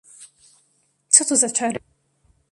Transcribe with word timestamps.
Co 1.09 1.25
to 1.25 1.35
za 1.35 1.49
czary? 1.49 1.79